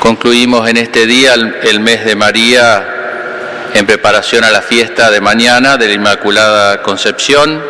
Concluimos 0.00 0.66
en 0.66 0.78
este 0.78 1.04
día 1.04 1.34
el, 1.34 1.80
mes 1.80 2.06
de 2.06 2.16
María 2.16 3.68
en 3.74 3.84
preparación 3.84 4.44
a 4.44 4.50
la 4.50 4.62
fiesta 4.62 5.10
de 5.10 5.20
mañana 5.20 5.76
de 5.76 5.88
la 5.88 5.92
Inmaculada 5.92 6.80
Concepción, 6.80 7.62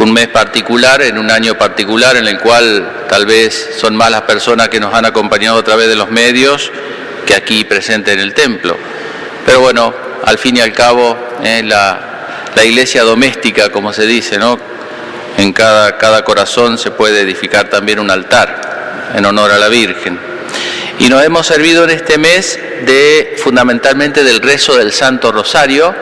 un 0.00 0.12
mes 0.12 0.26
particular, 0.26 1.02
en 1.02 1.16
un 1.18 1.30
año 1.30 1.56
particular 1.56 2.16
en 2.16 2.26
el 2.26 2.40
cual 2.40 3.06
tal 3.08 3.26
vez 3.26 3.76
son 3.78 3.94
más 3.94 4.10
las 4.10 4.22
personas 4.22 4.70
que 4.70 4.80
nos 4.80 4.92
han 4.92 5.04
acompañado 5.04 5.60
a 5.60 5.62
través 5.62 5.86
de 5.86 5.94
los 5.94 6.10
medios 6.10 6.72
que 7.24 7.34
aquí 7.36 7.62
presentes 7.62 8.14
en 8.14 8.20
el 8.20 8.34
templo. 8.34 8.76
Pero 9.46 9.60
bueno, 9.60 9.94
al 10.24 10.38
fin 10.38 10.56
y 10.56 10.60
al 10.60 10.72
cabo, 10.72 11.16
eh, 11.44 11.62
la, 11.64 12.64
iglesia 12.64 13.04
doméstica, 13.04 13.70
como 13.70 13.92
se 13.92 14.04
dice, 14.04 14.36
¿no? 14.36 14.58
En 15.38 15.52
cada 15.52 16.24
corazón 16.24 16.76
se 16.76 16.90
puede 16.90 17.20
edificar 17.20 17.70
también 17.70 18.00
un 18.00 18.10
altar 18.10 19.12
en 19.14 19.24
honor 19.24 19.52
a 19.52 19.58
la 19.58 19.68
Virgen. 19.68 20.35
Y 20.98 21.08
nos 21.08 21.22
hemos 21.22 21.46
servido 21.46 21.84
en 21.84 21.90
este 21.90 22.16
mes 22.16 22.58
de 22.86 23.34
fundamentalmente 23.36 24.24
del 24.24 24.40
rezo 24.40 24.76
del 24.76 24.92
Santo 24.92 25.30
Rosario, 25.30 25.94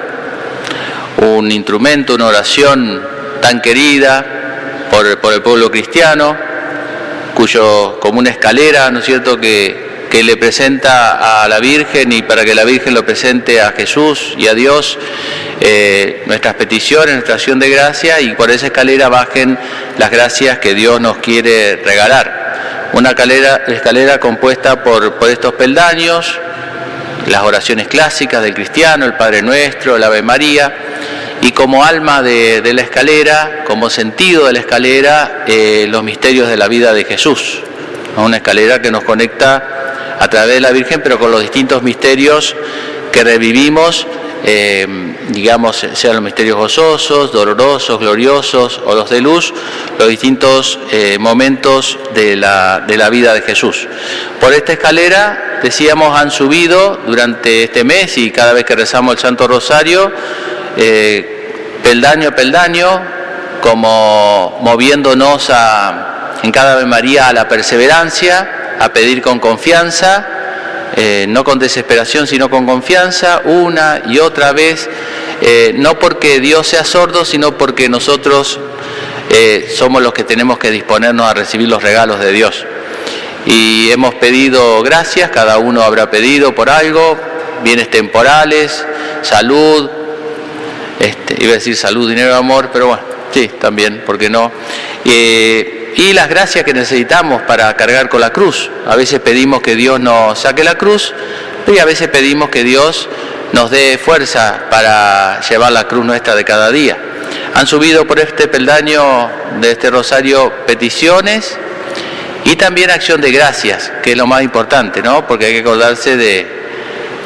un 1.18 1.50
instrumento, 1.50 2.14
una 2.14 2.26
oración 2.26 3.02
tan 3.40 3.60
querida 3.60 4.24
por, 4.90 5.32
el 5.32 5.42
pueblo 5.42 5.70
cristiano, 5.70 6.36
cuyo 7.34 7.98
como 7.98 8.20
una 8.20 8.30
escalera, 8.30 8.90
¿no 8.92 9.00
es 9.00 9.04
cierto?, 9.04 9.40
que, 9.40 10.06
que, 10.08 10.22
le 10.22 10.36
presenta 10.36 11.42
a 11.42 11.48
la 11.48 11.58
Virgen 11.58 12.12
y 12.12 12.22
para 12.22 12.44
que 12.44 12.54
la 12.54 12.64
Virgen 12.64 12.94
lo 12.94 13.04
presente 13.04 13.60
a 13.60 13.72
Jesús 13.72 14.34
y 14.38 14.46
a 14.46 14.54
Dios 14.54 14.96
eh, 15.60 16.22
nuestras 16.26 16.54
peticiones, 16.54 17.14
nuestra 17.14 17.34
acción 17.34 17.58
de 17.58 17.68
gracia 17.68 18.20
y 18.20 18.34
por 18.34 18.50
esa 18.50 18.66
escalera 18.66 19.08
bajen 19.08 19.58
las 19.98 20.10
gracias 20.10 20.58
que 20.58 20.74
Dios 20.74 21.00
nos 21.00 21.18
quiere 21.18 21.76
regalar. 21.76 22.44
Una 22.94 23.10
escalera, 23.10 24.20
compuesta 24.20 24.84
por, 24.84 25.14
por 25.14 25.28
estos 25.28 25.54
peldaños, 25.54 26.38
las 27.26 27.42
oraciones 27.42 27.88
clásicas 27.88 28.40
del 28.40 28.55
cristiano, 28.55 29.05
el 29.05 29.14
Padre 29.14 29.42
Nuestro, 29.42 29.96
el 29.96 30.05
Ave 30.05 30.22
María, 30.22 30.72
y 31.42 31.50
como 31.50 31.82
alma 31.82 32.22
de, 32.22 32.60
de 32.60 32.72
la 32.72 32.82
escalera, 32.82 33.64
como 33.66 33.91
sentido 33.91 34.46
de 34.46 34.52
la 34.52 34.60
escalera, 34.60 35.44
eh, 35.48 35.86
los 35.88 36.04
misterios 36.04 36.48
de 36.48 36.56
la 36.56 36.69
vida 36.69 36.92
de 36.92 37.02
Jesús. 37.02 37.58
Una 38.16 38.36
escalera 38.36 38.80
que 38.80 38.92
nos 38.92 39.02
conecta 39.02 40.16
a 40.20 40.30
través 40.30 40.54
de 40.54 40.60
la 40.60 40.70
Virgen, 40.70 41.00
pero 41.02 41.19
con 41.19 41.32
los 41.32 41.41
distintos 41.41 41.82
misterios 41.82 42.54
que 43.10 43.24
revivimos, 43.24 44.06
eh, 44.44 44.86
digamos, 45.28 45.86
sean 45.94 46.14
los 46.14 46.22
misterios 46.22 46.56
gozosos, 46.56 47.33
dolorosos, 47.33 47.98
gloriosos 47.98 48.80
o 48.84 48.94
los 48.94 49.11
de 49.11 49.20
luz, 49.20 49.53
los 49.98 50.08
distintos 50.08 50.78
eh, 50.91 51.16
momentos 51.19 51.98
de 52.14 52.36
la, 52.36 52.81
de 52.81 52.97
la 52.97 53.11
vida 53.11 53.33
de 53.33 53.42
Jesús. 53.42 53.86
Por 54.41 54.53
esta 54.53 54.75
escalera, 54.75 55.61
decíamos, 55.62 56.19
han 56.19 56.31
subido 56.31 57.00
durante 57.06 57.64
este 57.64 57.84
mes 57.84 58.19
y 58.19 58.31
cada 58.31 58.53
vez 58.53 58.64
que 58.64 58.77
rezamos 58.77 59.14
el 59.14 59.20
Santo 59.20 59.48
Rosario, 59.48 60.12
eh, 60.77 61.81
peldaño 61.83 62.28
a 62.31 62.34
peldaño, 62.34 63.03
como 63.61 64.59
moviéndonos 64.61 65.48
a, 65.50 66.34
en 66.42 66.53
cada 66.53 66.75
Ave 66.75 66.84
María 66.84 67.28
a 67.28 67.33
la 67.33 67.48
perseverancia, 67.48 68.77
a 68.78 68.92
pedir 68.92 69.22
con 69.22 69.38
confianza, 69.38 70.27
eh, 70.97 71.27
no 71.28 71.42
con 71.42 71.59
desesperación, 71.59 72.27
sino 72.27 72.50
con 72.50 72.66
confianza, 72.66 73.41
una 73.44 74.03
y 74.06 74.19
otra 74.19 74.53
vez, 74.53 74.88
eh, 75.40 75.72
no 75.77 75.98
porque 75.98 76.40
Dios 76.40 76.66
sea 76.66 76.84
sordo, 76.84 77.24
sino 77.24 77.56
porque 77.58 77.88
nosotros 77.88 78.58
eh, 79.30 79.72
somos 79.74 80.02
los 80.02 80.12
que 80.12 80.24
tenemos 80.24 80.58
que 80.58 80.70
disponernos 80.70 81.26
a 81.26 81.34
recibir 81.34 81.68
los 81.68 81.82
regalos 81.82 82.20
de 82.20 82.32
Dios. 82.32 82.64
Y 83.46 83.91
hemos 83.91 84.14
pedido 84.14 84.82
gracias, 84.82 85.30
cada 85.30 85.58
uno 85.58 85.82
habrá 85.82 86.10
pedido 86.10 86.54
por 86.54 86.70
algo, 86.70 87.18
bienes 87.62 87.91
temporales, 87.91 88.84
salud, 89.22 89.91
este, 90.98 91.42
iba 91.42 91.52
a 91.52 91.54
decir 91.54 91.76
salud, 91.76 92.08
dinero, 92.08 92.34
amor, 92.34 92.70
pero 92.72 92.86
bueno, 92.86 93.03
sí, 93.32 93.48
también, 93.60 94.03
¿por 94.06 94.16
qué 94.16 94.30
no? 94.30 94.50
Eh, 95.04 95.92
y 95.97 96.12
las 96.12 96.28
gracias 96.28 96.64
que 96.64 96.72
necesitamos 96.72 97.42
para 97.42 97.75
cargar 97.76 98.09
con 98.09 98.20
la 98.20 98.30
cruz. 98.30 98.70
A 98.86 98.97
veces 98.97 99.20
pedimos 99.20 99.62
que 99.62 99.76
Dios 99.76 100.00
nos 100.00 100.38
saque 100.38 100.64
la 100.64 100.76
cruz 100.76 101.14
y 101.72 101.78
a 101.78 101.84
veces 101.84 102.09
pedimos 102.09 102.48
que 102.48 102.64
Dios 102.64 103.09
nos 103.54 103.70
dé 103.70 103.98
fuerza 103.98 104.62
para 104.69 105.41
llevar 105.41 105.70
la 105.70 105.87
cruz 105.87 106.04
nuestra 106.04 106.34
de 106.34 106.44
cada 106.44 106.72
día. 106.72 106.98
Han 107.54 107.69
subido 107.69 108.04
por 108.04 108.19
este 108.19 108.48
peldaño 108.48 109.31
de 109.60 109.70
este 109.70 109.91
rosario 109.91 110.53
peticiones 110.66 111.56
y 112.44 112.56
también 112.56 112.91
acción 112.91 113.20
de 113.20 113.31
gracias, 113.31 113.92
que 114.03 114.10
es 114.10 114.16
lo 114.16 114.26
más 114.26 114.42
importante, 114.42 115.03
¿no? 115.03 115.28
Porque 115.28 115.47
hay 115.47 115.53
que 115.53 115.60
acordarse 115.60 116.16
de, 116.16 116.47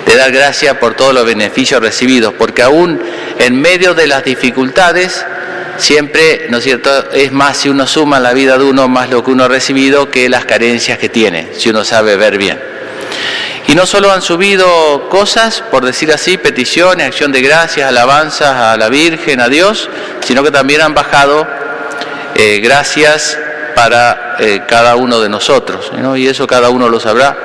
de 0.04 0.16
dar 0.16 0.30
gracias 0.30 0.76
por 0.76 0.92
todos 0.92 1.14
los 1.14 1.24
beneficios 1.24 1.80
recibidos, 1.80 2.34
porque 2.36 2.60
aún 2.60 3.00
en 3.38 3.58
medio 3.58 3.94
de 3.94 4.06
las 4.06 4.22
dificultades, 4.22 5.24
siempre, 5.78 6.46
¿no 6.50 6.58
es 6.58 6.64
cierto?, 6.64 7.10
es 7.10 7.32
más 7.32 7.56
si 7.56 7.70
uno 7.70 7.86
suma 7.86 8.20
la 8.20 8.34
vida 8.34 8.58
de 8.58 8.64
uno 8.64 8.86
más 8.86 9.08
lo 9.08 9.24
que 9.24 9.30
uno 9.30 9.44
ha 9.44 9.48
recibido 9.48 10.10
que 10.10 10.28
las 10.28 10.44
carencias 10.44 10.98
que 10.98 11.08
tiene, 11.08 11.54
si 11.54 11.70
uno 11.70 11.84
sabe 11.84 12.16
ver 12.16 12.36
bien. 12.36 12.67
Y 13.68 13.74
no 13.74 13.84
solo 13.84 14.10
han 14.10 14.22
subido 14.22 15.10
cosas, 15.10 15.62
por 15.70 15.84
decir 15.84 16.10
así, 16.10 16.38
peticiones, 16.38 17.06
acción 17.06 17.32
de 17.32 17.42
gracias, 17.42 17.86
alabanzas 17.86 18.54
a 18.54 18.76
la 18.78 18.88
Virgen, 18.88 19.42
a 19.42 19.48
Dios, 19.48 19.90
sino 20.20 20.42
que 20.42 20.50
también 20.50 20.80
han 20.80 20.94
bajado 20.94 21.46
eh, 22.34 22.60
gracias 22.60 23.38
para 23.74 24.36
eh, 24.38 24.62
cada 24.66 24.96
uno 24.96 25.20
de 25.20 25.28
nosotros. 25.28 25.92
¿no? 25.98 26.16
Y 26.16 26.26
eso 26.26 26.46
cada 26.46 26.70
uno 26.70 26.88
lo 26.88 26.98
sabrá 26.98 27.36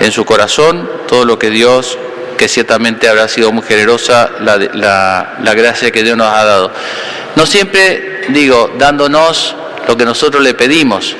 en 0.00 0.12
su 0.12 0.26
corazón, 0.26 0.86
todo 1.08 1.24
lo 1.24 1.38
que 1.38 1.48
Dios, 1.48 1.96
que 2.36 2.46
ciertamente 2.46 3.08
habrá 3.08 3.26
sido 3.26 3.50
muy 3.50 3.64
generosa, 3.64 4.32
la, 4.40 5.54
gracia 5.54 5.90
que 5.90 6.02
Dios 6.02 6.18
nos 6.18 6.26
ha 6.26 6.44
dado. 6.44 6.72
No 7.36 7.46
siempre, 7.46 8.26
digo, 8.28 8.70
dándonos 8.76 9.56
lo 9.88 9.96
que 9.96 10.04
nosotros 10.04 10.42
le 10.42 10.52
pedimos. 10.52 11.16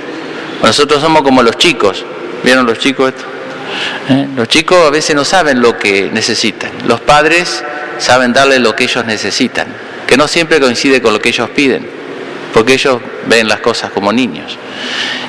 Nosotros 0.62 1.00
somos 1.00 1.22
como 1.22 1.42
los 1.42 1.56
chicos. 1.56 2.04
¿Vieron 2.42 2.66
los 2.66 2.78
chicos 2.78 3.08
esto? 3.08 3.33
¿Eh? 4.08 4.28
Los 4.36 4.48
chicos 4.48 4.86
a 4.86 4.90
veces 4.90 5.16
no 5.16 5.24
saben 5.24 5.60
lo 5.60 5.78
que 5.78 6.10
necesitan. 6.12 6.70
Los 6.86 7.00
padres 7.00 7.64
saben 7.98 8.32
darle 8.32 8.58
lo 8.58 8.74
que 8.74 8.84
ellos 8.84 9.04
necesitan, 9.04 9.66
que 10.06 10.16
no 10.16 10.28
siempre 10.28 10.60
coincide 10.60 11.00
con 11.00 11.12
lo 11.12 11.20
que 11.20 11.30
ellos 11.30 11.50
piden, 11.50 11.88
porque 12.52 12.74
ellos 12.74 13.00
ven 13.26 13.48
las 13.48 13.60
cosas 13.60 13.90
como 13.90 14.12
niños. 14.12 14.58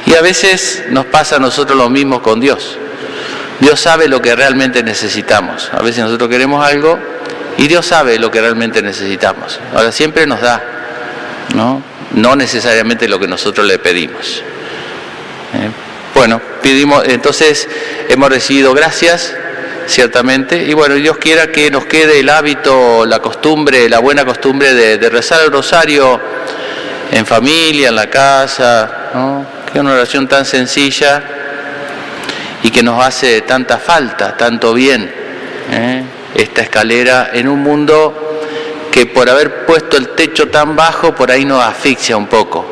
Y 0.06 0.16
a 0.16 0.22
veces 0.22 0.84
nos 0.90 1.06
pasa 1.06 1.38
a 1.38 1.40
nosotros 1.40 1.78
lo 1.78 1.90
mismo 1.90 2.22
con 2.22 2.40
Dios. 2.40 2.78
Dios 3.60 3.80
sabe 3.80 4.08
lo 4.08 4.22
que 4.22 4.36
realmente 4.36 4.84
necesitamos. 4.84 5.70
A 5.74 5.82
veces 5.82 6.04
nosotros 6.04 6.30
queremos 6.30 6.66
algo 6.66 7.00
y 7.58 7.68
Dios 7.68 7.86
sabe 7.86 8.20
lo 8.20 8.30
que 8.30 8.42
realmente 8.42 8.82
necesitamos. 8.82 9.60
Ahora 9.74 9.92
siempre 9.92 10.28
nos 10.28 10.42
da, 10.42 10.62
¿no? 11.56 11.82
No 12.12 12.36
necesariamente 12.36 13.08
lo 13.08 13.20
que 13.20 13.28
nosotros 13.28 13.66
le 13.66 13.80
pedimos. 13.80 14.44
¿Eh? 15.54 15.85
Bueno, 16.16 16.40
pedimos, 16.62 17.06
entonces 17.10 17.68
hemos 18.08 18.30
recibido 18.30 18.74
gracias, 18.74 19.36
ciertamente, 19.86 20.64
y 20.64 20.74
bueno, 20.74 20.96
Dios 20.96 21.18
quiera 21.18 21.52
que 21.52 21.70
nos 21.70 21.88
quede 21.88 22.22
el 22.22 22.30
hábito, 22.30 23.06
la 23.06 23.20
costumbre, 23.20 23.90
la 23.90 24.00
buena 24.00 24.24
costumbre 24.24 24.74
de, 24.74 25.10
rezar 25.10 25.42
el 25.44 25.52
rosario 25.52 26.18
en 27.12 27.26
familia, 27.26 27.90
en 27.90 27.96
la 27.96 28.10
casa, 28.10 29.10
¿no? 29.14 29.46
que 29.66 29.74
es 29.74 29.80
una 29.82 29.92
oración 29.92 30.26
tan 30.26 30.46
sencilla 30.46 31.22
y 32.64 32.72
que 32.72 32.82
nos 32.82 33.06
hace 33.06 33.42
tanta 33.42 33.78
falta, 33.78 34.38
tanto 34.38 34.74
bien, 34.74 35.14
¿eh? 35.70 36.04
esta 36.34 36.62
escalera 36.62 37.32
en 37.34 37.50
un 37.50 37.60
mundo 37.60 38.40
que 38.90 39.06
por 39.06 39.30
haber 39.30 39.66
puesto 39.66 39.98
el 39.98 40.16
techo 40.16 40.48
tan 40.48 40.78
bajo, 40.78 41.14
por 41.14 41.30
ahí 41.30 41.44
nos 41.44 41.62
asfixia 41.62 42.16
un 42.16 42.28
poco, 42.28 42.66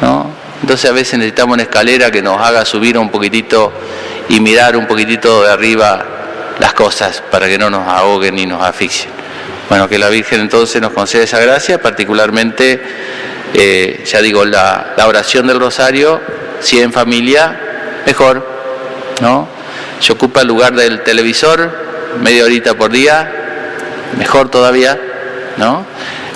¿no? 0.00 0.31
Entonces 0.62 0.88
a 0.90 0.94
veces 0.94 1.18
necesitamos 1.18 1.54
una 1.54 1.64
escalera 1.64 2.10
que 2.10 2.22
nos 2.22 2.40
haga 2.40 2.64
subir 2.64 2.96
un 2.96 3.10
poquitito 3.10 3.72
y 4.28 4.40
mirar 4.40 4.76
un 4.76 4.86
poquitito 4.86 5.42
de 5.42 5.50
arriba 5.50 6.04
las 6.58 6.72
cosas 6.74 7.22
para 7.30 7.48
que 7.48 7.58
no 7.58 7.68
nos 7.68 7.86
ahoguen 7.86 8.36
ni 8.36 8.46
nos 8.46 8.62
asfixien. 8.62 9.10
Bueno, 9.68 9.88
que 9.88 9.98
la 9.98 10.08
Virgen 10.08 10.40
entonces 10.40 10.80
nos 10.80 10.92
conceda 10.92 11.24
esa 11.24 11.40
gracia, 11.40 11.80
particularmente, 11.80 12.80
eh, 13.54 14.04
ya 14.06 14.20
digo, 14.20 14.44
la, 14.44 14.94
la, 14.96 15.06
oración 15.06 15.46
del 15.46 15.58
rosario, 15.58 16.20
si 16.60 16.80
en 16.80 16.92
familia, 16.92 17.58
mejor, 18.06 18.46
¿no? 19.20 19.48
Se 19.98 20.12
ocupa 20.12 20.42
el 20.42 20.48
lugar 20.48 20.74
del 20.74 21.02
televisor, 21.02 21.70
media 22.22 22.44
horita 22.44 22.74
por 22.74 22.92
día, 22.92 23.30
mejor 24.18 24.48
todavía, 24.50 24.98
¿no? 25.56 25.86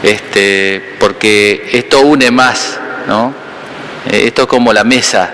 Este, 0.02 0.96
porque 0.98 1.68
esto 1.72 2.00
une 2.00 2.30
más, 2.30 2.78
¿no? 3.06 3.45
Esto 4.10 4.42
es 4.42 4.48
como 4.48 4.72
la 4.72 4.84
mesa, 4.84 5.30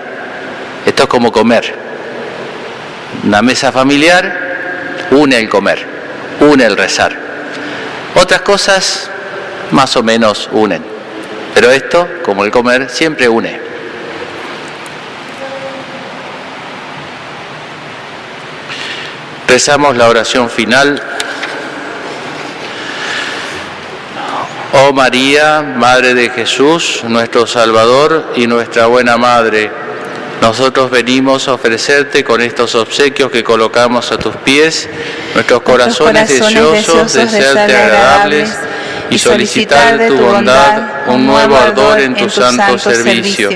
esto 0.85 1.03
es 1.03 1.09
como 1.09 1.31
comer. 1.31 1.73
Una 3.23 3.41
mesa 3.41 3.71
familiar 3.71 5.07
une 5.11 5.37
el 5.37 5.49
comer, 5.49 5.85
une 6.39 6.65
el 6.65 6.75
rezar. 6.75 7.15
Otras 8.15 8.41
cosas 8.41 9.09
más 9.71 9.95
o 9.95 10.03
menos 10.03 10.49
unen, 10.51 10.83
pero 11.53 11.71
esto, 11.71 12.07
como 12.23 12.43
el 12.43 12.51
comer, 12.51 12.89
siempre 12.89 13.29
une. 13.29 13.59
Rezamos 19.47 19.95
la 19.95 20.09
oración 20.09 20.49
final. 20.49 21.12
Oh 24.85 24.91
María, 24.91 25.61
Madre 25.61 26.13
de 26.13 26.29
Jesús, 26.29 27.05
nuestro 27.07 27.47
Salvador 27.47 28.33
y 28.35 28.47
nuestra 28.47 28.87
buena 28.87 29.15
Madre, 29.15 29.71
nosotros 30.41 30.91
venimos 30.91 31.47
a 31.47 31.53
ofrecerte 31.53 32.25
con 32.25 32.41
estos 32.41 32.75
obsequios 32.75 33.31
que 33.31 33.45
colocamos 33.45 34.11
a 34.11 34.17
tus 34.17 34.35
pies, 34.37 34.89
nuestros 35.35 35.61
corazones, 35.61 36.27
deseosos, 36.27 37.13
de 37.13 37.29
serte 37.29 37.77
agradables 37.77 38.49
y 39.09 39.17
solicitar 39.17 39.97
de 39.97 40.09
tu 40.09 40.17
bondad 40.17 41.07
un 41.07 41.27
nuevo 41.27 41.55
ardor 41.55 42.01
en 42.01 42.15
tu 42.15 42.29
santo 42.29 42.77
servicio. 42.77 43.51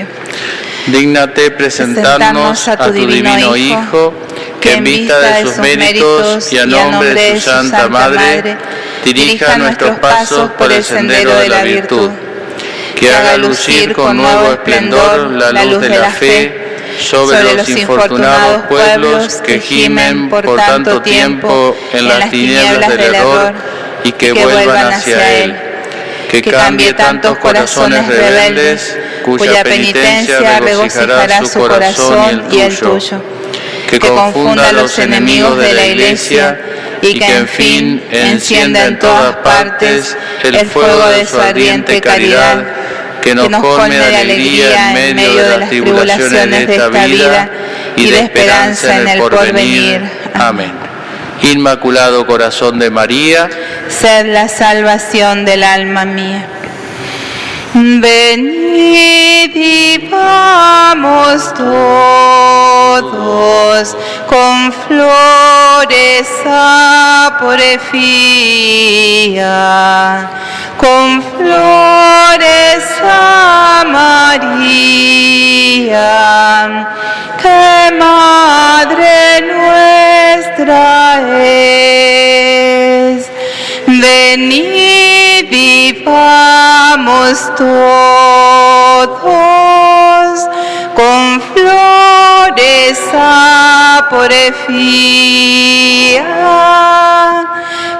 Dígnate 0.86 1.50
presentarnos 1.50 2.68
a 2.68 2.78
tu 2.78 2.92
divino 2.92 3.54
Hijo, 3.54 4.14
que 4.62 4.74
en 4.76 4.84
vista 4.84 5.20
de 5.20 5.42
sus 5.42 5.58
méritos 5.58 6.50
y 6.54 6.58
a 6.58 6.64
nombre 6.64 7.12
de 7.12 7.34
su 7.34 7.50
Santa 7.50 7.86
Madre, 7.88 8.56
dirija 9.04 9.58
nuestros 9.58 9.98
pasos 9.98 10.50
por 10.52 10.72
el 10.72 10.84
sendero 10.84 11.34
de 11.36 11.48
la 11.48 11.62
virtud, 11.62 12.10
que 12.98 13.12
haga 13.12 13.36
lucir 13.36 13.92
con 13.92 14.16
nuevo 14.16 14.52
esplendor 14.52 15.30
la 15.30 15.64
luz 15.64 15.80
de 15.80 15.98
la 15.98 16.10
fe 16.10 16.68
sobre 16.98 17.54
los 17.54 17.68
infortunados 17.68 18.62
pueblos 18.68 19.34
que 19.44 19.60
gimen 19.60 20.28
por 20.28 20.56
tanto 20.56 21.00
tiempo 21.00 21.76
en 21.92 22.08
las 22.08 22.30
tinieblas 22.30 22.88
del 22.88 23.14
error 23.14 23.54
y 24.04 24.12
que 24.12 24.32
vuelvan 24.32 24.92
hacia 24.92 25.44
Él, 25.44 25.56
que 26.30 26.42
cambie 26.42 26.92
tantos 26.94 27.38
corazones 27.38 28.06
rebeldes 28.06 28.96
cuya 29.24 29.62
penitencia 29.62 30.60
regocijará 30.60 31.44
su 31.44 31.58
corazón 31.58 32.44
y 32.50 32.60
el 32.60 32.76
tuyo, 32.76 33.22
que 33.88 33.98
confunda 33.98 34.68
a 34.68 34.72
los 34.72 34.98
enemigos 34.98 35.58
de 35.58 35.72
la 35.72 35.86
Iglesia 35.86 36.60
y 37.02 37.18
que 37.18 37.36
en 37.36 37.48
fin 37.48 38.02
encienda 38.10 38.86
en 38.86 38.98
todas 38.98 39.36
partes 39.36 40.16
el 40.42 40.66
fuego 40.66 41.08
de 41.08 41.26
su 41.26 41.40
ardiente 41.40 42.00
caridad, 42.00 42.64
que 43.22 43.34
nos 43.34 43.48
colme 43.48 43.96
de 43.96 44.16
alegría 44.16 44.90
en 44.90 45.16
medio 45.16 45.34
de 45.34 45.58
las 45.58 45.68
tribulaciones 45.68 46.50
de 46.50 46.74
esta 46.74 46.88
vida 46.88 47.50
y 47.96 48.06
de 48.06 48.18
esperanza 48.20 49.00
en 49.00 49.08
el 49.08 49.18
porvenir. 49.20 50.02
Amén. 50.34 50.72
Inmaculado 51.42 52.26
Corazón 52.26 52.78
de 52.78 52.90
María, 52.90 53.48
sed 53.88 54.26
la 54.32 54.48
salvación 54.48 55.44
del 55.44 55.62
alma 55.62 56.04
mía. 56.04 56.46
Venid 57.74 59.54
y 59.54 60.08
vamos 60.10 61.52
todos 61.54 63.04
con 64.26 64.72
flores 64.72 66.28
a 66.46 67.36
porfía, 67.38 67.90
con 70.78 71.22
flores 71.22 72.84
a 73.04 73.84
María, 73.86 75.28
que 77.42 77.92
Madre 77.98 79.42
nuestra 79.52 81.20
es. 81.42 81.88
Venid 83.86 85.52
y 85.52 85.92
vamos 86.04 86.67
vamos 86.90 87.38
todos 87.56 87.68
con 90.94 91.42
flores 91.52 92.98
a 93.12 94.06
porfía, 94.08 94.64